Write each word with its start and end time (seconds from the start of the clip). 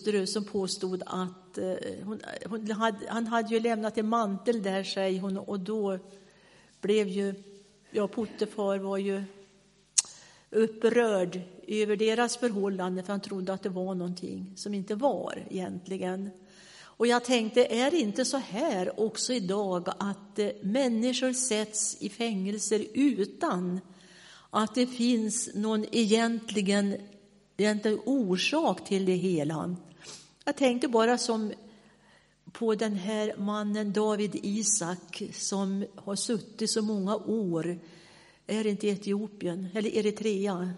hustru 0.00 0.26
som 0.26 0.44
påstod 0.44 1.02
att 1.06 1.58
eh, 1.58 1.74
hon, 2.04 2.20
hon 2.46 2.70
hade, 2.70 2.98
han 3.08 3.26
hade 3.26 3.54
ju 3.54 3.60
lämnat 3.60 3.98
en 3.98 4.08
mantel 4.08 4.62
där, 4.62 4.84
säger 4.84 5.20
hon, 5.20 5.38
och 5.38 5.60
då 5.60 5.98
blev 6.80 7.08
ju, 7.08 7.34
ja, 7.90 8.08
Potifar 8.08 8.78
var 8.78 8.98
ju 8.98 9.24
upprörd 10.50 11.40
över 11.66 11.96
deras 11.96 12.36
förhållande, 12.36 13.02
för 13.02 13.12
han 13.12 13.20
trodde 13.20 13.52
att 13.52 13.62
det 13.62 13.68
var 13.68 13.94
någonting 13.94 14.52
som 14.56 14.74
inte 14.74 14.94
var 14.94 15.46
egentligen. 15.50 16.30
Och 16.80 17.06
jag 17.06 17.24
tänkte, 17.24 17.64
är 17.64 17.90
det 17.90 17.98
inte 17.98 18.24
så 18.24 18.36
här 18.36 19.00
också 19.00 19.32
idag 19.32 19.88
att 19.98 20.38
eh, 20.38 20.48
människor 20.62 21.32
sätts 21.32 21.96
i 22.00 22.08
fängelser 22.08 22.86
utan 22.94 23.80
att 24.50 24.74
det 24.74 24.86
finns 24.86 25.50
någon 25.54 25.84
egentligen, 25.92 26.96
egentligen 27.60 28.00
orsak 28.04 28.84
till 28.84 29.04
det 29.04 29.14
hela? 29.14 29.76
Jag 30.44 30.56
tänkte 30.56 30.88
bara 30.88 31.18
som 31.18 31.52
på 32.52 32.74
den 32.74 32.94
här 32.94 33.34
mannen 33.38 33.92
David 33.92 34.36
Isak 34.42 35.22
som 35.32 35.84
har 35.94 36.16
suttit 36.16 36.70
så 36.70 36.82
många 36.82 37.16
år, 37.16 37.78
är 38.46 38.64
det 38.64 38.70
inte 38.70 38.88
Etiopien, 38.88 39.66
eller 39.74 39.96
Eritrea? 39.96 40.70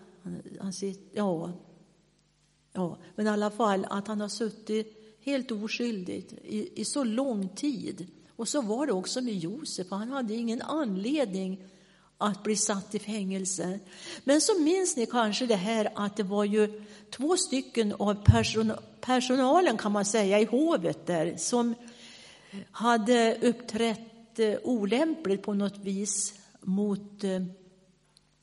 Han 0.60 0.73
sitter, 0.73 1.19
ja, 1.19 1.52
ja, 2.73 2.99
men 3.15 3.27
i 3.27 3.30
alla 3.30 3.51
fall 3.51 3.87
att 3.91 4.09
han 4.09 4.21
har 4.21 4.29
suttit 4.29 5.16
helt 5.21 5.51
oskyldigt 5.51 6.33
i, 6.33 6.80
i 6.80 6.85
så 6.85 7.05
lång 7.05 7.49
tid. 7.49 8.07
Och 8.37 8.49
så 8.49 8.62
var 8.62 8.87
det 8.87 8.93
också 8.93 9.21
med 9.21 9.35
Josef, 9.35 9.87
han 9.91 10.09
hade 10.09 10.35
ingen 10.35 10.62
anledning 10.62 11.65
att 12.23 12.43
bli 12.43 12.57
satt 12.57 12.95
i 12.95 12.99
fängelse. 12.99 13.79
Men 14.25 14.41
så 14.41 14.61
minns 14.61 14.97
ni 14.97 15.07
kanske 15.07 15.47
det 15.47 15.57
här 15.57 15.89
att 15.95 16.17
det 16.17 16.23
var 16.23 16.45
ju 16.45 16.83
två 17.11 17.37
stycken 17.37 17.93
av 17.93 18.15
person, 18.25 18.73
personalen 19.01 19.79
kan 19.79 19.93
man 19.93 20.05
säga 20.05 20.41
i 20.41 20.45
hovet 20.45 21.07
där 21.07 21.37
som 21.37 21.75
hade 22.71 23.37
uppträtt 23.43 24.38
eh, 24.38 24.55
olämpligt 24.63 25.43
på 25.43 25.55
något 25.55 25.79
vis 25.79 26.35
mot 26.61 27.24
eh, 27.24 27.43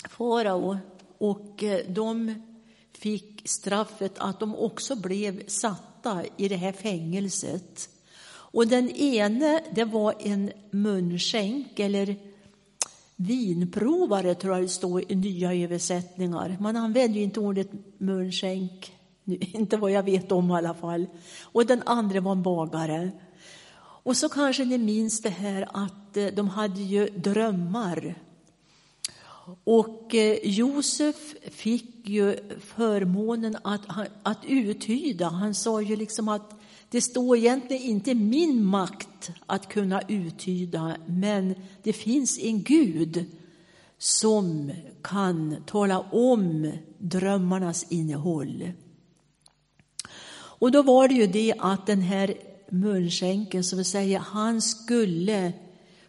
farao 0.09 0.77
och 1.17 1.63
eh, 1.63 1.81
de 1.87 2.33
fick 2.93 3.41
straffet 3.45 4.13
att 4.17 4.39
de 4.39 4.55
också 4.55 4.95
blev 4.95 5.47
satta 5.47 6.23
i 6.37 6.47
det 6.47 6.55
här 6.55 6.71
fängelset. 6.71 7.89
Och 8.51 8.67
den 8.67 8.89
ene, 8.89 9.63
det 9.75 9.83
var 9.83 10.15
en 10.19 10.51
munskänk 10.71 11.79
eller 11.79 12.15
vinprovare, 13.21 14.35
tror 14.35 14.53
jag 14.53 14.63
det 14.63 14.69
står 14.69 15.11
i 15.11 15.15
nya 15.15 15.53
översättningar. 15.53 16.57
Man 16.59 16.77
använder 16.77 17.17
ju 17.17 17.23
inte 17.23 17.39
ordet 17.39 17.69
munskänk, 17.97 18.93
inte 19.53 19.77
vad 19.77 19.91
jag 19.91 20.03
vet 20.03 20.31
om 20.31 20.51
i 20.51 20.53
alla 20.53 20.73
fall. 20.73 21.05
Och 21.41 21.65
den 21.65 21.81
andra 21.85 22.21
var 22.21 22.31
en 22.31 22.43
bagare. 22.43 23.11
Och 24.03 24.17
så 24.17 24.29
kanske 24.29 24.65
ni 24.65 24.77
minns 24.77 25.21
det 25.21 25.29
här 25.29 25.67
att 25.73 26.17
eh, 26.17 26.25
de 26.25 26.49
hade 26.49 26.81
ju 26.81 27.09
drömmar 27.09 28.15
och 29.63 30.15
eh, 30.15 30.37
Josef 30.43 31.35
fick 31.51 32.09
ju 32.09 32.37
förmånen 32.59 33.57
att, 33.61 33.81
att 34.23 34.45
uttyda. 34.47 35.29
Han 35.29 35.55
sa 35.55 35.81
ju 35.81 35.95
liksom 35.95 36.29
att 36.29 36.58
det 36.89 37.01
står 37.01 37.37
egentligen 37.37 37.83
inte 37.83 38.15
min 38.15 38.65
makt 38.65 39.31
att 39.45 39.69
kunna 39.69 40.01
uttyda, 40.07 40.97
men 41.05 41.55
det 41.83 41.93
finns 41.93 42.39
en 42.39 42.63
Gud 42.63 43.25
som 43.97 44.71
kan 45.01 45.55
tala 45.65 45.99
om 45.99 46.71
drömmarnas 46.97 47.85
innehåll. 47.89 48.71
Och 50.59 50.71
då 50.71 50.81
var 50.81 51.07
det 51.07 51.13
ju 51.13 51.27
det 51.27 51.53
att 51.59 51.87
den 51.87 52.01
här 52.01 52.33
munskänken, 52.69 53.63
som 53.63 53.77
vi 53.77 53.83
säger, 53.83 54.19
han 54.19 54.61
skulle 54.61 55.53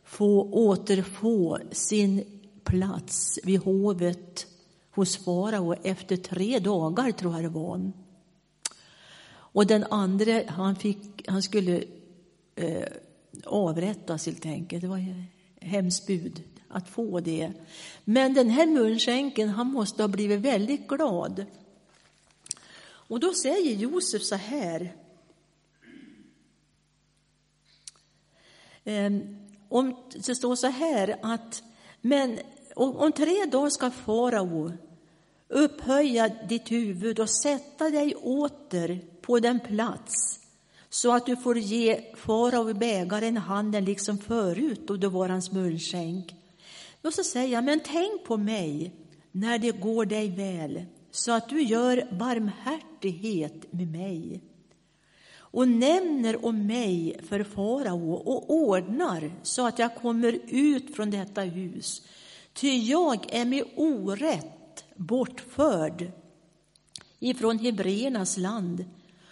få 0.05 0.43
återfå 0.43 1.59
sin 1.73 2.25
plats 2.65 3.39
vid 3.45 3.61
hovet 3.61 4.47
hos 4.91 5.17
farao 5.17 5.75
efter 5.83 6.17
tre 6.17 6.59
dagar, 6.59 7.13
tror 7.13 7.35
jag 7.35 7.43
det 7.43 7.49
var. 7.49 7.93
Och 9.53 9.67
den 9.67 9.85
andra, 9.91 10.43
han, 10.47 10.77
fick, 10.77 11.29
han 11.29 11.43
skulle 11.43 11.85
eh, 12.55 12.89
avrättas 13.45 14.27
helt 14.27 14.47
enkelt. 14.47 14.83
Det 14.83 14.89
var 14.89 15.25
hemskt 15.61 16.07
bud 16.07 16.43
att 16.69 16.89
få 16.89 17.21
det. 17.21 17.53
Men 18.05 18.35
den 18.35 18.51
här 18.51 18.67
munskänken, 18.67 19.49
han 19.49 19.67
måste 19.67 20.03
ha 20.03 20.09
blivit 20.09 20.41
väldigt 20.41 20.89
glad. 20.89 21.45
Och 22.83 23.21
då 23.21 23.33
säger 23.33 23.77
Josef 23.77 24.23
så 24.23 24.35
här. 24.35 24.95
Ehm, 28.85 29.37
om, 29.69 29.97
det 30.27 30.35
står 30.35 30.57
så 30.57 30.67
här 30.67 31.19
att 31.23 31.63
men 32.01 32.39
om 32.75 33.13
tre 33.13 33.45
dagar 33.45 33.71
ska 33.71 33.91
farao 33.91 34.73
upphöja 35.51 36.29
ditt 36.49 36.71
huvud 36.71 37.21
och 37.21 37.31
sätta 37.31 37.91
dig 37.91 38.15
åter 38.15 39.01
på 39.21 39.41
den 39.41 39.61
plats 39.61 40.41
så 40.91 41.13
att 41.13 41.27
du 41.27 41.37
får 41.37 41.59
ge 41.59 42.01
farao 42.15 42.75
bägaren 42.75 43.37
handen 43.37 43.85
liksom 43.85 44.19
förut 44.19 44.91
och 44.91 44.99
du 44.99 45.09
var 45.09 45.29
hans 45.29 45.53
munskänk. 45.53 46.35
Och 47.03 47.15
så 47.15 47.25
säger 47.25 47.49
jag, 47.49 47.65
men 47.65 47.81
tänk 47.85 48.25
på 48.25 48.37
mig 48.37 48.93
när 49.33 49.59
det 49.59 49.81
går 49.81 50.05
dig 50.05 50.31
väl 50.31 50.85
så 51.11 51.33
att 51.33 51.49
du 51.49 51.63
gör 51.63 52.09
barmhärtighet 52.19 53.73
med 53.73 53.93
mig 53.93 54.41
och 55.33 55.69
nämner 55.69 56.45
om 56.47 56.67
mig 56.67 57.21
för 57.29 57.45
farao 57.45 58.13
och 58.13 58.51
ordnar 58.51 59.31
så 59.43 59.67
att 59.67 59.79
jag 59.79 59.95
kommer 59.95 60.39
ut 60.49 60.97
från 60.97 61.11
detta 61.11 61.41
hus 61.41 62.03
Ty 62.53 62.79
jag 62.79 63.35
är 63.35 63.45
med 63.45 63.65
orätt 63.77 64.60
bortförd 65.01 66.13
ifrån 67.19 67.59
hebreernas 67.59 68.37
land 68.37 68.85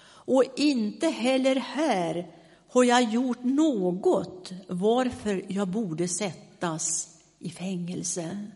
och 0.09 0.45
inte 0.56 1.06
heller 1.06 1.56
här 1.56 2.34
har 2.69 2.84
jag 2.84 3.03
gjort 3.03 3.45
något 3.45 4.53
varför 4.69 5.45
jag 5.49 5.69
borde 5.69 6.09
sättas 6.09 7.09
i 7.39 7.51
fängelse. 7.51 8.47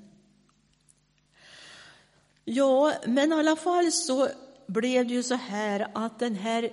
Ja, 2.44 2.92
men 3.06 3.32
i 3.32 3.34
alla 3.34 3.56
fall 3.56 3.92
så 3.92 4.28
blev 4.66 5.06
det 5.06 5.14
ju 5.14 5.22
så 5.22 5.34
här 5.34 5.90
att 5.94 6.18
den 6.18 6.34
här 6.34 6.70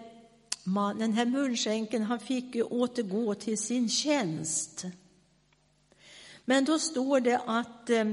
mannen, 0.64 1.00
den 1.00 1.14
här 1.14 1.26
munskänken, 1.26 2.04
han 2.04 2.20
fick 2.20 2.56
ju 2.56 2.64
återgå 2.64 3.36
till 3.36 3.58
sin 3.58 3.90
tjänst. 3.90 4.86
Men 6.46 6.66
då 6.66 6.80
står 6.80 7.20
det 7.20 7.42
att 7.46 7.90
eh, 7.90 8.06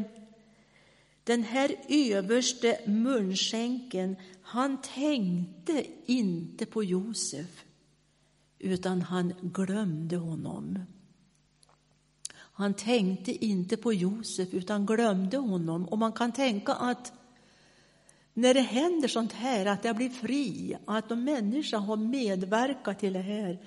den 1.27 1.43
här 1.43 1.77
överste 1.89 2.81
munskänken, 2.87 4.17
han 4.43 4.83
tänkte 4.83 5.85
inte 6.07 6.67
på 6.67 6.85
Josef, 6.85 7.65
utan 8.59 9.03
han 9.03 9.35
glömde 9.43 10.17
honom. 10.17 10.79
Han 12.33 12.75
tänkte 12.75 13.45
inte 13.45 13.77
på 13.77 13.93
Josef, 13.93 14.55
utan 14.55 14.87
glömde 14.87 15.37
honom. 15.37 15.89
Och 15.89 15.99
man 15.99 16.13
kan 16.13 16.33
tänka 16.33 16.73
att 16.73 17.13
när 18.35 18.55
det 18.55 18.61
händer 18.61 19.09
sånt 19.09 19.33
här, 19.33 19.67
att 19.67 19.85
jag 19.85 19.97
blir 19.97 20.11
fri, 20.11 20.77
att 20.85 21.11
en 21.11 21.25
människa 21.25 21.79
har 21.79 21.97
medverkat 21.97 22.99
till 22.99 23.13
det 23.13 23.19
här, 23.19 23.59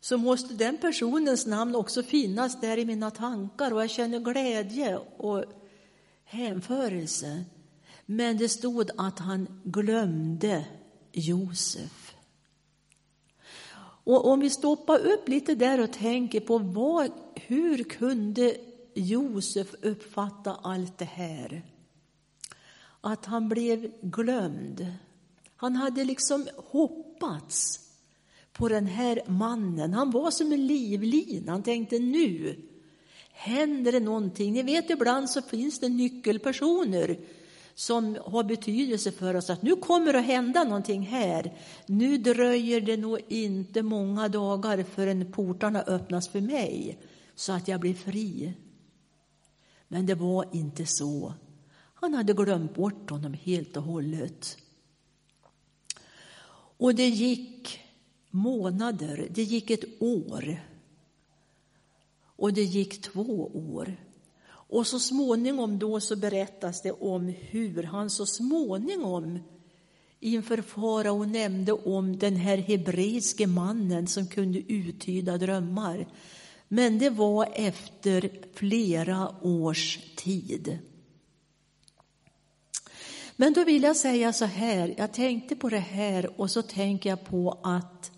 så 0.00 0.18
måste 0.18 0.54
den 0.54 0.78
personens 0.78 1.46
namn 1.46 1.74
också 1.74 2.02
finnas 2.02 2.60
där 2.60 2.78
i 2.78 2.84
mina 2.84 3.10
tankar 3.10 3.72
och 3.72 3.82
jag 3.82 3.90
känner 3.90 4.18
glädje 4.18 4.96
och 4.96 5.44
hänförelse. 6.28 7.44
Men 8.06 8.36
det 8.36 8.48
stod 8.48 8.90
att 8.96 9.18
han 9.18 9.60
glömde 9.64 10.64
Josef. 11.12 12.14
Och 14.04 14.26
om 14.26 14.40
vi 14.40 14.50
stoppar 14.50 14.98
upp 14.98 15.28
lite 15.28 15.54
där 15.54 15.80
och 15.80 15.92
tänker 15.92 16.40
på 16.40 16.58
vad, 16.58 17.10
hur 17.34 17.84
kunde 17.84 18.56
Josef 18.94 19.74
uppfatta 19.82 20.54
allt 20.54 20.98
det 20.98 21.04
här? 21.04 21.62
Att 23.00 23.24
han 23.24 23.48
blev 23.48 23.92
glömd. 24.00 24.86
Han 25.56 25.76
hade 25.76 26.04
liksom 26.04 26.48
hoppats 26.56 27.80
på 28.52 28.68
den 28.68 28.86
här 28.86 29.22
mannen. 29.26 29.94
Han 29.94 30.10
var 30.10 30.30
som 30.30 30.52
en 30.52 30.66
livlina. 30.66 31.52
Han 31.52 31.62
tänkte 31.62 31.98
nu 31.98 32.56
händer 33.38 33.92
det 33.92 34.00
någonting. 34.00 34.52
Ni 34.52 34.62
vet 34.62 34.90
ibland 34.90 35.30
så 35.30 35.42
finns 35.42 35.80
det 35.80 35.88
nyckelpersoner 35.88 37.18
som 37.74 38.18
har 38.24 38.44
betydelse 38.44 39.12
för 39.12 39.34
oss 39.34 39.50
att 39.50 39.62
nu 39.62 39.76
kommer 39.76 40.12
det 40.12 40.18
att 40.18 40.24
hända 40.24 40.64
någonting 40.64 41.02
här. 41.02 41.54
Nu 41.86 42.18
dröjer 42.18 42.80
det 42.80 42.96
nog 42.96 43.20
inte 43.28 43.82
många 43.82 44.28
dagar 44.28 44.82
förrän 44.82 45.32
portarna 45.32 45.82
öppnas 45.82 46.28
för 46.28 46.40
mig 46.40 46.98
så 47.34 47.52
att 47.52 47.68
jag 47.68 47.80
blir 47.80 47.94
fri. 47.94 48.54
Men 49.88 50.06
det 50.06 50.14
var 50.14 50.46
inte 50.52 50.86
så. 50.86 51.34
Han 51.94 52.14
hade 52.14 52.32
glömt 52.32 52.74
bort 52.74 53.10
honom 53.10 53.34
helt 53.34 53.76
och 53.76 53.82
hållet. 53.82 54.58
Och 56.76 56.94
det 56.94 57.08
gick 57.08 57.80
månader, 58.30 59.28
det 59.30 59.42
gick 59.42 59.70
ett 59.70 60.02
år. 60.02 60.58
Och 62.38 62.52
det 62.52 62.62
gick 62.62 63.02
två 63.02 63.50
år. 63.54 63.96
Och 64.50 64.86
så 64.86 64.98
småningom 64.98 65.78
då 65.78 66.00
så 66.00 66.16
berättas 66.16 66.82
det 66.82 66.92
om 66.92 67.28
hur 67.28 67.82
han 67.82 68.10
så 68.10 68.26
småningom 68.26 69.38
inför 70.20 70.62
farao 70.62 71.24
nämnde 71.24 71.72
om 71.72 72.18
den 72.18 72.36
här 72.36 72.56
hebreiske 72.56 73.46
mannen 73.46 74.06
som 74.06 74.26
kunde 74.26 74.58
uttyda 74.72 75.38
drömmar. 75.38 76.08
Men 76.68 76.98
det 76.98 77.10
var 77.10 77.48
efter 77.54 78.30
flera 78.54 79.34
års 79.42 79.98
tid. 80.16 80.78
Men 83.36 83.52
då 83.52 83.64
vill 83.64 83.82
jag 83.82 83.96
säga 83.96 84.32
så 84.32 84.44
här, 84.44 84.94
jag 84.98 85.12
tänkte 85.12 85.56
på 85.56 85.68
det 85.68 85.78
här 85.78 86.40
och 86.40 86.50
så 86.50 86.62
tänker 86.62 87.10
jag 87.10 87.24
på 87.24 87.60
att 87.62 88.17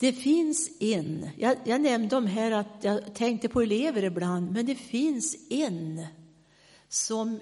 det 0.00 0.12
finns 0.12 0.70
en, 0.80 1.30
jag, 1.36 1.56
jag 1.64 1.80
nämnde 1.80 2.16
om 2.16 2.26
här 2.26 2.50
att 2.50 2.76
jag 2.80 3.14
tänkte 3.14 3.48
på 3.48 3.62
elever 3.62 4.04
ibland, 4.04 4.52
men 4.52 4.66
det 4.66 4.74
finns 4.74 5.36
en 5.50 6.06
som 6.88 7.40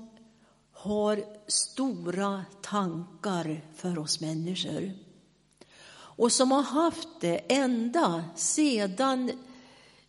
har 0.73 1.25
stora 1.47 2.45
tankar 2.63 3.65
för 3.75 3.99
oss 3.99 4.21
människor. 4.21 4.93
Och 5.91 6.33
som 6.33 6.51
har 6.51 6.63
haft 6.63 7.09
det 7.21 7.37
ända 7.49 8.25
sedan, 8.37 9.31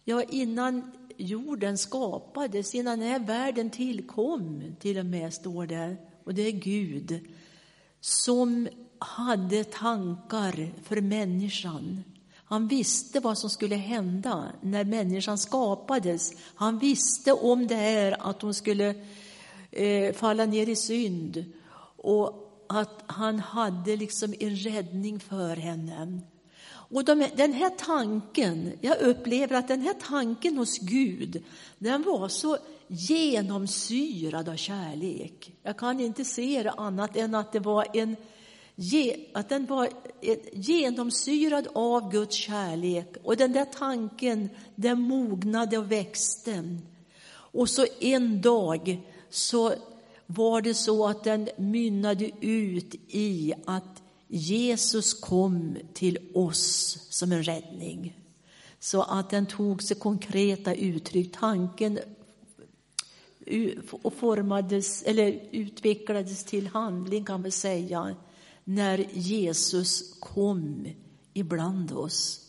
ja 0.03 0.23
innan 0.23 0.91
jorden 1.17 1.77
skapades, 1.77 2.75
innan 2.75 2.99
den 2.99 3.07
här 3.07 3.19
världen 3.19 3.69
tillkom 3.69 4.63
till 4.79 4.97
och 4.97 5.05
med, 5.05 5.33
står 5.33 5.65
det. 5.65 5.97
Och 6.23 6.33
det 6.33 6.41
är 6.41 6.51
Gud 6.51 7.19
som 7.99 8.67
hade 8.99 9.63
tankar 9.63 10.73
för 10.83 11.01
människan. 11.01 12.03
Han 12.49 12.67
visste 12.67 13.19
vad 13.19 13.37
som 13.37 13.49
skulle 13.49 13.75
hända 13.75 14.51
när 14.61 14.83
människan 14.83 15.37
skapades. 15.37 16.33
Han 16.55 16.79
visste 16.79 17.33
om 17.33 17.67
det 17.67 17.75
här 17.75 18.29
att 18.29 18.41
hon 18.41 18.53
skulle 18.53 18.95
eh, 19.71 20.13
falla 20.13 20.45
ner 20.45 20.69
i 20.69 20.75
synd 20.75 21.45
och 21.97 22.45
att 22.69 23.03
han 23.05 23.39
hade 23.39 23.95
liksom 23.95 24.33
en 24.39 24.55
räddning 24.55 25.19
för 25.19 25.55
henne. 25.55 26.21
Och 26.71 27.05
de, 27.05 27.27
den 27.35 27.53
här 27.53 27.69
tanken, 27.69 28.73
jag 28.81 29.01
upplever 29.01 29.55
att 29.55 29.67
den 29.67 29.81
här 29.81 29.95
tanken 30.07 30.57
hos 30.57 30.79
Gud, 30.79 31.43
den 31.77 32.03
var 32.03 32.27
så 32.27 32.57
genomsyrad 32.87 34.49
av 34.49 34.55
kärlek. 34.55 35.51
Jag 35.63 35.77
kan 35.77 35.99
inte 35.99 36.25
se 36.25 36.63
det 36.63 36.71
annat 36.71 37.17
än 37.17 37.35
att 37.35 37.51
det 37.51 37.59
var 37.59 37.87
en 37.93 38.15
att 39.33 39.49
den 39.49 39.65
var 39.65 39.89
eh, 40.21 40.37
genomsyrad 40.53 41.67
av 41.73 42.11
Guds 42.11 42.35
kärlek. 42.35 43.15
Och 43.23 43.37
den 43.37 43.53
där 43.53 43.65
tanken, 43.65 44.49
den 44.75 45.01
mognade 45.01 45.77
och 45.77 45.91
växte. 45.91 46.77
Och 47.31 47.69
så 47.69 47.85
en 47.99 48.41
dag 48.41 48.99
så 49.29 49.73
var 50.25 50.61
det 50.61 50.73
så 50.73 51.07
att 51.07 51.23
den 51.23 51.49
mynnade 51.57 52.29
ut 52.41 52.95
i 53.07 53.53
att 53.65 54.03
Jesus 54.27 55.13
kom 55.13 55.77
till 55.93 56.17
oss 56.33 56.97
som 57.09 57.31
en 57.31 57.43
räddning. 57.43 58.17
Så 58.79 59.01
att 59.01 59.29
den 59.29 59.45
tog 59.45 59.83
sig 59.83 59.97
konkreta 59.97 60.73
uttryck. 60.73 61.35
Tanken 61.39 61.99
formades, 64.19 65.03
eller 65.03 65.39
utvecklades 65.51 66.43
till 66.43 66.67
handling 66.67 67.25
kan 67.25 67.41
man 67.41 67.51
säga, 67.51 68.15
när 68.69 69.05
Jesus 69.13 70.13
kom 70.19 70.87
ibland 71.33 71.91
oss. 71.91 72.45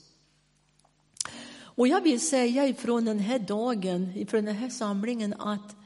Och 1.61 1.89
jag 1.89 2.01
vill 2.01 2.21
säga 2.21 2.67
ifrån 2.67 3.05
den 3.05 3.19
här 3.19 3.39
dagen, 3.39 4.13
ifrån 4.17 4.45
den 4.45 4.55
här 4.55 4.69
samlingen 4.69 5.35
att 5.39 5.77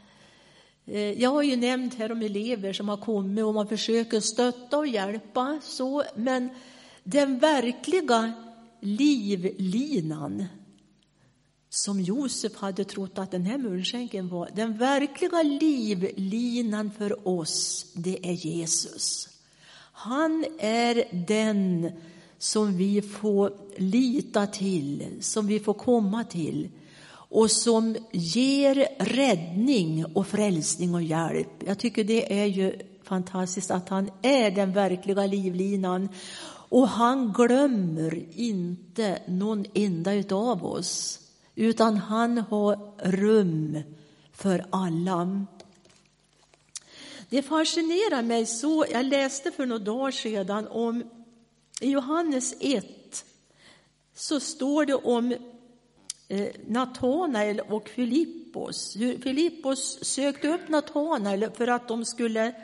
eh, 0.86 1.12
jag 1.22 1.30
har 1.30 1.42
ju 1.42 1.56
nämnt 1.56 1.94
här 1.94 2.12
om 2.12 2.22
elever 2.22 2.72
som 2.72 2.88
har 2.88 2.96
kommit 2.96 3.44
och 3.44 3.54
man 3.54 3.68
försöker 3.68 4.20
stötta 4.20 4.78
och 4.78 4.86
hjälpa, 4.86 5.60
så, 5.62 6.04
men 6.16 6.48
den 7.04 7.38
verkliga 7.38 8.32
livlinan 8.80 10.44
som 11.70 12.00
Josef 12.00 12.56
hade 12.56 12.84
trott 12.84 13.18
att 13.18 13.30
den 13.30 13.46
här 13.46 13.58
munskänken 13.58 14.28
var, 14.28 14.50
den 14.54 14.78
verkliga 14.78 15.42
livlinan 15.42 16.90
för 16.90 17.28
oss, 17.28 17.86
det 17.94 18.28
är 18.28 18.32
Jesus. 18.32 19.33
Han 19.96 20.44
är 20.58 21.24
den 21.26 21.90
som 22.38 22.76
vi 22.76 23.02
får 23.02 23.52
lita 23.76 24.46
till, 24.46 25.04
som 25.20 25.46
vi 25.46 25.60
får 25.60 25.74
komma 25.74 26.24
till 26.24 26.68
och 27.10 27.50
som 27.50 27.96
ger 28.12 28.88
räddning 28.98 30.04
och 30.14 30.26
frälsning 30.26 30.94
och 30.94 31.02
hjälp. 31.02 31.62
Jag 31.66 31.78
tycker 31.78 32.04
det 32.04 32.40
är 32.40 32.44
ju 32.44 32.78
fantastiskt 33.02 33.70
att 33.70 33.88
han 33.88 34.10
är 34.22 34.50
den 34.50 34.72
verkliga 34.72 35.26
livlinan 35.26 36.08
och 36.68 36.88
han 36.88 37.32
glömmer 37.32 38.38
inte 38.38 39.18
någon 39.26 39.64
enda 39.74 40.12
utav 40.12 40.66
oss 40.66 41.20
utan 41.54 41.96
han 41.96 42.38
har 42.38 42.78
rum 43.10 43.78
för 44.32 44.66
alla. 44.70 45.46
Det 47.28 47.42
fascinerar 47.42 48.22
mig 48.22 48.46
så. 48.46 48.86
Jag 48.92 49.06
läste 49.06 49.50
för 49.50 49.66
några 49.66 49.84
dagar 49.84 50.10
sedan 50.10 50.68
om 50.68 51.04
i 51.80 51.90
Johannes 51.90 52.54
1 52.60 53.24
så 54.14 54.40
står 54.40 54.86
det 54.86 54.94
om 54.94 55.32
eh, 56.28 56.48
Natanael 56.66 57.60
och 57.60 57.88
Filippos. 57.88 58.96
Hur 58.96 59.18
Filippos 59.18 60.04
sökte 60.04 60.48
upp 60.48 60.68
Natanael 60.68 61.50
för 61.50 61.66
att 61.66 61.88
de 61.88 62.04
skulle 62.04 62.54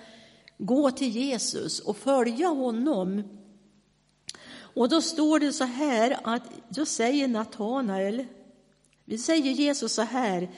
gå 0.58 0.90
till 0.90 1.08
Jesus 1.08 1.80
och 1.80 1.96
följa 1.96 2.48
honom. 2.48 3.22
Och 4.52 4.88
då 4.88 5.02
står 5.02 5.38
det 5.38 5.52
så 5.52 5.64
här 5.64 6.18
att 6.24 6.42
då 6.68 6.86
säger 6.86 7.28
Natanael, 7.28 8.24
vi 9.04 9.18
säger 9.18 9.52
Jesus 9.52 9.92
så 9.92 10.02
här, 10.02 10.50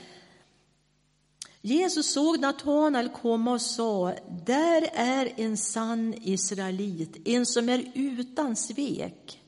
Jesus 1.65 2.13
såg 2.13 2.41
Natanael 2.41 3.09
komma 3.09 3.53
och 3.53 3.61
sa, 3.61 4.15
där 4.45 4.91
är 4.93 5.33
en 5.37 5.57
sann 5.57 6.15
israelit, 6.23 7.29
en 7.29 7.47
som 7.47 7.69
är 7.69 7.93
utan 7.95 8.57
svek. 8.57 9.41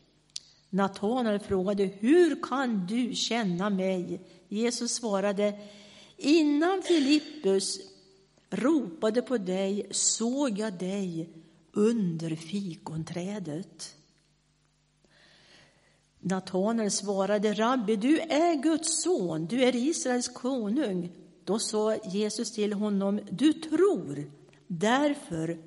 Natanael 0.71 1.41
frågade, 1.41 1.85
hur 1.85 2.43
kan 2.43 2.87
du 2.87 3.15
känna 3.15 3.71
mig? 3.71 4.21
Jesus 4.49 4.94
svarade, 4.94 5.59
innan 6.17 6.83
Filippus 6.83 7.79
ropade 8.51 9.23
på 9.23 9.39
dig 9.39 9.87
såg 9.91 10.59
jag 10.59 10.79
dig 10.79 11.31
under 11.73 12.37
fikonträdet. 12.37 13.94
Natanael 16.21 16.91
svarade, 16.91 17.53
Rabbi, 17.53 17.97
du 17.97 18.19
är 18.19 18.63
Guds 18.63 19.03
son, 19.03 19.47
du 19.47 19.65
är 19.65 19.77
Israels 19.77 20.29
konung. 20.29 21.24
Då 21.44 21.58
sa 21.58 21.96
Jesus 21.96 22.53
till 22.53 22.72
honom, 22.72 23.20
du 23.31 23.53
tror 23.53 24.31
därför 24.67 25.58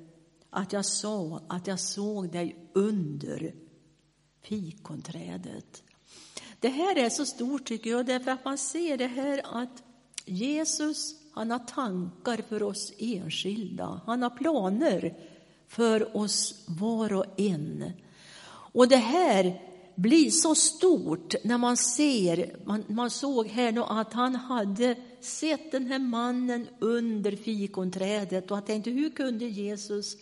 att 0.50 0.72
jag 0.72 0.84
sa 0.84 1.40
att 1.48 1.66
jag 1.66 1.80
såg 1.80 2.32
dig 2.32 2.56
under 2.72 3.54
fikonträdet. 4.42 5.82
Det 6.60 6.68
här 6.68 6.98
är 6.98 7.08
så 7.08 7.26
stort 7.26 7.64
tycker 7.64 7.90
jag, 7.90 8.06
därför 8.06 8.30
att 8.30 8.44
man 8.44 8.58
ser 8.58 8.98
det 8.98 9.06
här 9.06 9.62
att 9.62 9.82
Jesus, 10.24 11.14
han 11.32 11.50
har 11.50 11.58
tankar 11.58 12.36
för 12.48 12.62
oss 12.62 12.92
enskilda. 12.98 14.00
Han 14.06 14.22
har 14.22 14.30
planer 14.30 15.18
för 15.66 16.16
oss 16.16 16.64
var 16.66 17.12
och 17.12 17.40
en. 17.40 17.92
Och 18.72 18.88
det 18.88 18.96
här 18.96 19.67
blir 19.98 20.30
så 20.30 20.54
stort 20.54 21.34
när 21.44 21.58
man 21.58 21.76
ser, 21.76 22.56
man, 22.64 22.84
man 22.88 23.10
såg 23.10 23.46
här 23.46 23.72
nu 23.72 23.80
att 23.80 24.12
han 24.12 24.34
hade 24.34 24.96
sett 25.20 25.72
den 25.72 25.86
här 25.86 25.98
mannen 25.98 26.66
under 26.78 27.36
fikonträdet 27.36 28.50
och 28.50 28.56
han 28.56 28.66
tänkte 28.66 28.90
hur 28.90 29.10
kunde 29.10 29.44
Jesus 29.44 30.16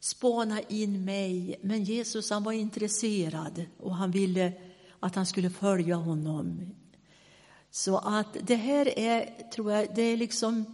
spana 0.00 0.60
in 0.60 1.04
mig? 1.04 1.56
Men 1.62 1.84
Jesus 1.84 2.30
han 2.30 2.44
var 2.44 2.52
intresserad 2.52 3.64
och 3.78 3.94
han 3.94 4.10
ville 4.10 4.52
att 5.00 5.14
han 5.14 5.26
skulle 5.26 5.50
följa 5.50 5.96
honom. 5.96 6.74
Så 7.70 7.98
att 7.98 8.36
det 8.42 8.56
här 8.56 8.98
är, 8.98 9.50
tror 9.54 9.72
jag, 9.72 9.88
det 9.94 10.02
är 10.02 10.16
liksom 10.16 10.64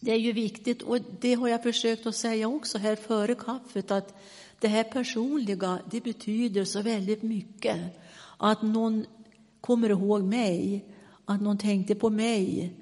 det 0.00 0.12
är 0.12 0.18
ju 0.18 0.32
viktigt 0.32 0.82
och 0.82 0.98
det 1.20 1.34
har 1.34 1.48
jag 1.48 1.62
försökt 1.62 2.06
att 2.06 2.16
säga 2.16 2.48
också 2.48 2.78
här 2.78 2.96
före 2.96 3.34
kaffet 3.34 3.90
att 3.90 4.14
det 4.60 4.68
här 4.68 4.84
personliga, 4.84 5.78
det 5.90 6.00
betyder 6.00 6.64
så 6.64 6.82
väldigt 6.82 7.22
mycket. 7.22 7.76
Att 8.36 8.62
någon 8.62 9.04
kommer 9.60 9.90
ihåg 9.90 10.22
mig, 10.22 10.84
att 11.24 11.40
någon 11.40 11.58
tänkte 11.58 11.94
på 11.94 12.10
mig, 12.10 12.72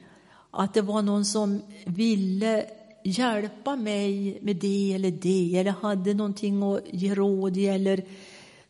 att 0.51 0.75
det 0.75 0.83
var 0.83 1.03
någon 1.03 1.25
som 1.25 1.63
ville 1.87 2.67
hjälpa 3.05 3.77
mig 3.77 4.39
med 4.43 4.57
det 4.57 4.93
eller 4.95 5.11
det, 5.11 5.57
eller 5.57 5.71
hade 5.71 6.15
någonting 6.15 6.63
att 6.63 6.81
ge 6.93 7.15
råd 7.15 7.57
i, 7.57 7.67
eller 7.67 8.05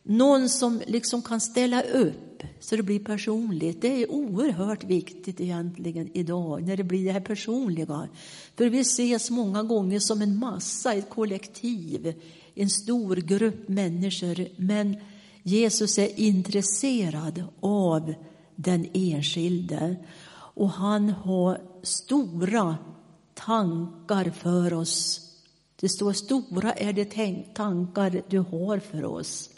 någon 0.03 0.49
som 0.49 0.81
liksom 0.87 1.23
kan 1.23 1.41
ställa 1.41 1.83
upp 1.83 2.34
så 2.61 2.77
det 2.77 2.83
blir 2.83 2.99
personligt. 2.99 3.83
Det 3.83 4.03
är 4.03 4.11
oerhört 4.11 4.85
viktigt 4.85 5.41
egentligen 5.41 6.11
idag 6.13 6.63
när 6.63 6.77
det 6.77 6.85
blir 6.85 7.05
det 7.05 7.13
här 7.13 7.21
personliga. 7.21 8.09
För 8.57 8.67
vi 8.67 8.81
ses 8.81 9.31
många 9.31 9.63
gånger 9.63 10.01
som 10.01 10.23
en 10.23 10.37
massa, 10.37 10.95
ett 10.95 11.11
kollektiv, 11.11 12.15
en 12.55 12.71
stor 12.71 13.17
grupp 13.17 13.69
människor. 13.69 14.49
Men 14.57 14.97
Jesus 15.43 15.99
är 15.99 16.21
intresserad 16.21 17.45
av 17.61 18.15
den 18.57 18.87
enskilde 18.93 19.97
och 20.55 20.71
han 20.71 21.09
har 21.11 21.61
stora 21.83 22.77
tankar 23.35 24.31
för 24.31 24.75
oss. 24.75 25.21
Det 25.81 25.89
står 25.89 26.13
stora 26.13 26.73
är 26.73 26.93
de 26.93 27.45
tankar 27.55 28.23
du 28.29 28.39
har 28.39 28.79
för 28.79 29.05
oss. 29.05 29.51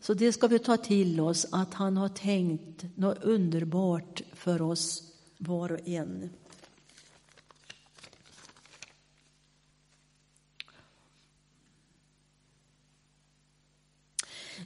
Så 0.00 0.14
det 0.14 0.32
ska 0.32 0.46
vi 0.46 0.58
ta 0.58 0.76
till 0.76 1.20
oss, 1.20 1.46
att 1.52 1.74
han 1.74 1.96
har 1.96 2.08
tänkt 2.08 2.84
något 2.96 3.24
underbart 3.24 4.22
för 4.32 4.62
oss 4.62 5.12
var 5.38 5.72
och 5.72 5.88
en. 5.88 6.30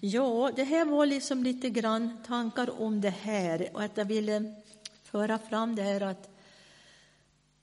Ja, 0.01 0.53
det 0.57 0.65
här 0.65 0.85
var 0.85 1.07
liksom 1.07 1.45
lite 1.45 1.71
grann 1.71 2.23
tankar 2.27 2.81
om 2.81 3.01
det 3.01 3.11
här 3.11 3.69
och 3.73 3.83
att 3.83 3.97
jag 3.97 4.05
ville 4.05 4.55
föra 5.03 5.39
fram 5.39 5.77
det 5.77 5.83
här 5.83 6.01
att 6.01 6.29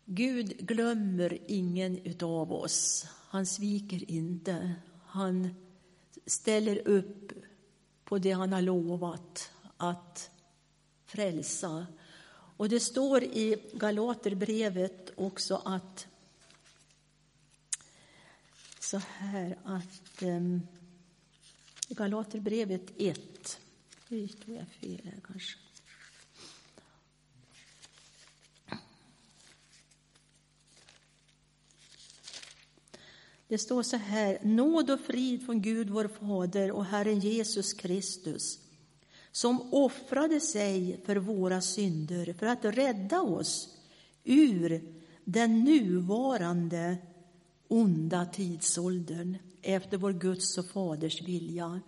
Gud 0.06 0.58
glömmer 0.58 1.38
ingen 1.48 1.98
utav 1.98 2.54
oss. 2.54 3.06
Han 3.30 3.46
sviker 3.46 4.12
inte. 4.12 4.76
Han 5.06 5.56
ställer 6.26 6.88
upp 6.88 7.32
på 8.10 8.18
det 8.18 8.32
han 8.32 8.54
har 8.54 8.62
lovat 8.62 9.52
att 9.78 10.30
frälsa. 11.06 11.88
Och 12.58 12.70
det 12.70 12.80
står 12.80 13.24
i 13.24 13.56
Galaterbrevet 13.74 15.12
också 15.16 15.62
att 15.66 16.08
så 18.80 18.98
här 18.98 19.58
att 19.64 20.22
um, 20.22 20.68
Galaterbrevet 21.90 22.92
1, 22.98 23.60
nu 24.08 24.28
tog 24.28 24.56
jag 24.56 24.68
fel 24.68 25.02
här 25.04 25.20
kanske. 25.28 25.69
Det 33.50 33.58
står 33.58 33.84
så 33.84 33.98
här, 33.98 34.38
nåd 34.44 34.92
och 34.92 35.00
frid 35.00 35.46
från 35.46 35.62
Gud 35.62 35.90
vår 35.90 36.08
Fader 36.08 36.72
och 36.72 36.86
Herren 36.86 37.20
Jesus 37.20 37.74
Kristus, 37.74 38.60
som 39.32 39.74
offrade 39.74 40.40
sig 40.40 41.00
för 41.06 41.16
våra 41.16 41.62
synder 41.62 42.34
för 42.40 42.46
att 42.46 42.66
rädda 42.66 43.22
oss 43.22 43.78
ur 44.24 44.82
den 45.24 45.64
nuvarande 45.64 46.98
onda 47.68 48.26
tidsåldern 48.26 49.38
efter 49.62 49.98
vår 49.98 50.14
Guds 50.14 50.58
och 50.58 50.66
Faders 50.66 51.22
vilja. 51.22 51.80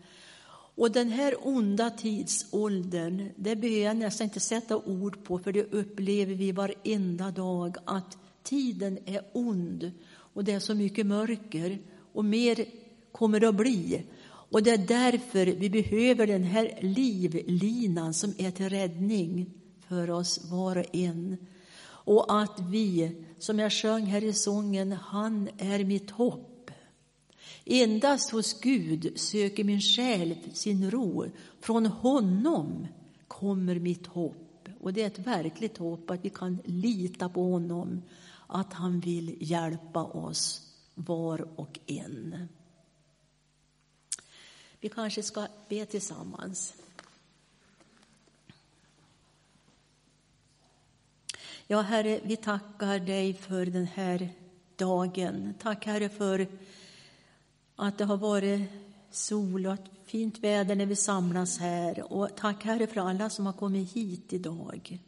Och 0.75 0.91
den 0.91 1.09
här 1.09 1.47
onda 1.47 1.89
tidsåldern, 1.89 3.29
det 3.35 3.55
behöver 3.55 3.85
jag 3.85 3.97
nästan 3.97 4.25
inte 4.25 4.39
sätta 4.39 4.77
ord 4.77 5.23
på, 5.23 5.39
för 5.39 5.51
det 5.51 5.73
upplever 5.73 6.35
vi 6.35 6.51
varenda 6.51 7.31
dag, 7.31 7.77
att 7.85 8.17
tiden 8.43 8.99
är 9.05 9.21
ond 9.33 9.91
och 10.33 10.43
det 10.43 10.51
är 10.51 10.59
så 10.59 10.75
mycket 10.75 11.05
mörker 11.05 11.79
och 12.13 12.25
mer 12.25 12.65
kommer 13.11 13.39
det 13.39 13.49
att 13.49 13.55
bli. 13.55 14.03
Och 14.23 14.63
det 14.63 14.71
är 14.71 14.77
därför 14.77 15.45
vi 15.45 15.69
behöver 15.69 16.27
den 16.27 16.43
här 16.43 16.79
livlinan 16.81 18.13
som 18.13 18.33
är 18.37 18.51
till 18.51 18.69
räddning 18.69 19.53
för 19.87 20.09
oss 20.09 20.49
var 20.51 20.77
och 20.77 20.95
en. 20.95 21.37
Och 22.03 22.41
att 22.41 22.59
vi, 22.59 23.15
som 23.39 23.59
jag 23.59 23.73
sjöng 23.73 24.05
här 24.05 24.23
i 24.23 24.33
sången, 24.33 24.91
han 24.91 25.49
är 25.57 25.83
mitt 25.83 26.11
hopp. 26.11 26.71
Endast 27.65 28.29
hos 28.29 28.61
Gud 28.61 29.13
söker 29.15 29.63
min 29.63 29.81
själ 29.81 30.35
sin 30.53 30.91
ro. 30.91 31.25
Från 31.59 31.85
honom 31.85 32.87
kommer 33.27 33.79
mitt 33.79 34.07
hopp. 34.07 34.69
Och 34.79 34.93
det 34.93 35.01
är 35.01 35.07
ett 35.07 35.27
verkligt 35.27 35.77
hopp 35.77 36.11
att 36.11 36.25
vi 36.25 36.29
kan 36.29 36.57
lita 36.65 37.29
på 37.29 37.43
honom 37.43 38.01
att 38.51 38.73
han 38.73 38.99
vill 38.99 39.37
hjälpa 39.39 40.03
oss 40.03 40.61
var 40.95 41.59
och 41.59 41.79
en. 41.85 42.47
Vi 44.79 44.89
kanske 44.89 45.23
ska 45.23 45.47
be 45.69 45.85
tillsammans. 45.85 46.73
Ja, 51.67 51.81
Herre, 51.81 52.19
vi 52.23 52.37
tackar 52.37 52.99
dig 52.99 53.33
för 53.33 53.65
den 53.65 53.85
här 53.85 54.29
dagen. 54.75 55.53
Tack, 55.59 55.85
Herre, 55.85 56.09
för 56.09 56.47
att 57.75 57.97
det 57.97 58.05
har 58.05 58.17
varit 58.17 58.69
sol 59.11 59.67
och 59.67 59.77
fint 60.05 60.39
väder 60.39 60.75
när 60.75 60.85
vi 60.85 60.95
samlas 60.95 61.57
här. 61.57 62.13
Och 62.13 62.29
tack, 62.35 62.63
Herre, 62.63 62.87
för 62.87 63.01
alla 63.01 63.29
som 63.29 63.45
har 63.45 63.53
kommit 63.53 63.93
hit 63.93 64.33
idag. 64.33 64.99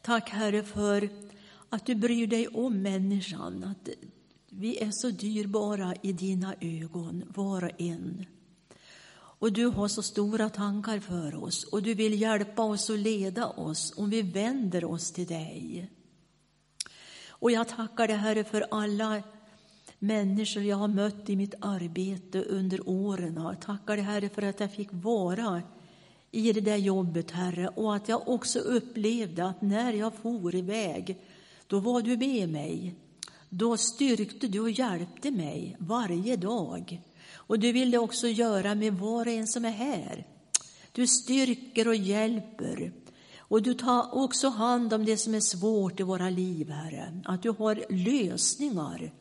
Tack, 0.00 0.30
Herre, 0.30 0.62
för 0.62 1.08
att 1.72 1.86
du 1.86 1.94
bryr 1.94 2.26
dig 2.26 2.48
om 2.48 2.82
människan, 2.82 3.64
att 3.64 3.88
vi 4.50 4.78
är 4.78 4.90
så 4.90 5.10
dyrbara 5.10 5.94
i 6.02 6.12
dina 6.12 6.54
ögon, 6.60 7.24
var 7.34 7.64
och 7.64 7.80
en. 7.80 8.26
Och 9.14 9.52
du 9.52 9.66
har 9.66 9.88
så 9.88 10.02
stora 10.02 10.48
tankar 10.48 11.00
för 11.00 11.44
oss 11.44 11.64
och 11.64 11.82
du 11.82 11.94
vill 11.94 12.20
hjälpa 12.20 12.62
oss 12.62 12.90
och 12.90 12.98
leda 12.98 13.46
oss 13.46 13.92
om 13.96 14.10
vi 14.10 14.22
vänder 14.22 14.84
oss 14.84 15.12
till 15.12 15.26
dig. 15.26 15.90
Och 17.28 17.50
jag 17.50 17.68
tackar 17.68 18.08
dig, 18.08 18.16
Herre, 18.16 18.44
för 18.44 18.66
alla 18.70 19.22
människor 19.98 20.62
jag 20.62 20.76
har 20.76 20.88
mött 20.88 21.30
i 21.30 21.36
mitt 21.36 21.54
arbete 21.60 22.42
under 22.42 22.88
åren. 22.88 23.34
Jag 23.36 23.60
tackar 23.60 23.96
dig, 23.96 24.04
Herre, 24.04 24.28
för 24.28 24.42
att 24.42 24.60
jag 24.60 24.72
fick 24.72 24.88
vara 24.90 25.62
i 26.30 26.52
det 26.52 26.60
där 26.60 26.76
jobbet, 26.76 27.30
Herre, 27.30 27.68
och 27.68 27.94
att 27.94 28.08
jag 28.08 28.28
också 28.28 28.58
upplevde 28.58 29.44
att 29.44 29.62
när 29.62 29.92
jag 29.92 30.14
for 30.14 30.54
iväg 30.54 31.18
då 31.72 31.80
var 31.80 32.02
du 32.02 32.16
med 32.16 32.48
mig. 32.48 32.94
Då 33.48 33.76
styrkte 33.76 34.48
du 34.48 34.60
och 34.60 34.70
hjälpte 34.70 35.30
mig 35.30 35.76
varje 35.78 36.36
dag. 36.36 37.00
Och 37.34 37.58
du 37.58 37.72
ville 37.72 37.98
också 37.98 38.28
göra 38.28 38.74
med 38.74 38.94
var 38.94 39.26
och 39.26 39.32
en 39.32 39.46
som 39.46 39.64
är 39.64 39.70
här. 39.70 40.26
Du 40.92 41.06
styrker 41.06 41.88
och 41.88 41.96
hjälper. 41.96 42.92
Och 43.38 43.62
du 43.62 43.74
tar 43.74 44.14
också 44.14 44.48
hand 44.48 44.92
om 44.92 45.04
det 45.04 45.16
som 45.16 45.34
är 45.34 45.40
svårt 45.40 46.00
i 46.00 46.02
våra 46.02 46.30
liv, 46.30 46.70
Herre. 46.70 47.20
Att 47.24 47.42
du 47.42 47.50
har 47.50 47.84
lösningar 47.88 49.12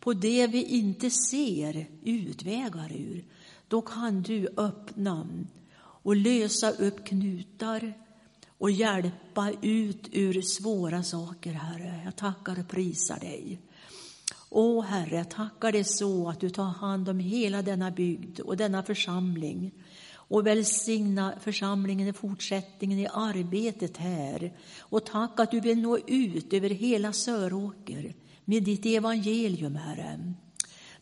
på 0.00 0.12
det 0.12 0.46
vi 0.46 0.62
inte 0.62 1.10
ser 1.10 1.86
utvägar 2.04 2.92
ur. 2.96 3.24
Då 3.68 3.82
kan 3.82 4.22
du 4.22 4.48
öppna 4.56 5.28
och 5.78 6.16
lösa 6.16 6.70
upp 6.70 7.04
knutar 7.04 7.94
och 8.58 8.70
hjälpa 8.70 9.52
ut 9.62 10.08
ur 10.12 10.42
svåra 10.42 11.02
saker, 11.02 11.52
Herre. 11.52 12.00
Jag 12.04 12.16
tackar 12.16 12.60
och 12.60 12.68
prisar 12.68 13.20
dig. 13.20 13.60
Å, 14.50 14.80
Herre, 14.80 15.16
jag 15.16 15.30
tackar 15.30 15.72
dig 15.72 15.84
så 15.84 16.28
att 16.28 16.40
du 16.40 16.50
tar 16.50 16.64
hand 16.64 17.08
om 17.08 17.18
hela 17.18 17.62
denna 17.62 17.90
bygd 17.90 18.40
och 18.40 18.56
denna 18.56 18.82
församling 18.82 19.72
och 20.12 20.46
välsigna 20.46 21.34
församlingen 21.40 22.08
i 22.08 22.12
fortsättningen 22.12 22.98
i 22.98 23.08
arbetet 23.12 23.96
här. 23.96 24.52
Och 24.78 25.06
tack 25.06 25.40
att 25.40 25.50
du 25.50 25.60
vill 25.60 25.78
nå 25.78 25.98
ut 25.98 26.52
över 26.52 26.70
hela 26.70 27.12
Söråker 27.12 28.14
med 28.44 28.62
ditt 28.62 28.86
evangelium, 28.86 29.76
Herre. 29.76 30.34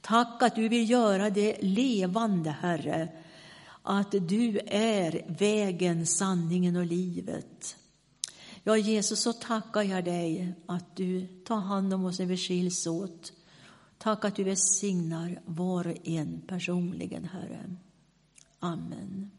Tack 0.00 0.42
att 0.42 0.54
du 0.54 0.68
vill 0.68 0.90
göra 0.90 1.30
det 1.30 1.56
levande, 1.60 2.50
Herre, 2.50 3.08
att 3.86 4.10
du 4.10 4.60
är 4.66 5.24
vägen, 5.38 6.06
sanningen 6.06 6.76
och 6.76 6.86
livet. 6.86 7.76
Ja, 8.64 8.76
Jesus, 8.76 9.20
så 9.20 9.32
tackar 9.32 9.82
jag 9.82 10.04
dig 10.04 10.54
att 10.66 10.96
du 10.96 11.26
tar 11.26 11.56
hand 11.60 11.94
om 11.94 12.04
oss 12.04 12.18
när 12.18 12.26
vi 12.26 12.36
skiljs 12.36 12.86
åt. 12.86 13.32
Tack 13.98 14.24
att 14.24 14.36
du 14.36 14.44
välsignar 14.44 15.42
var 15.44 15.86
och 15.86 16.08
en 16.08 16.40
personligen, 16.46 17.24
Herre. 17.24 17.76
Amen. 18.58 19.30